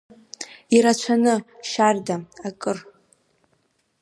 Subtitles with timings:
[0.75, 1.33] Ирацәаны,
[1.69, 2.15] шьарда,
[2.47, 2.77] акыр.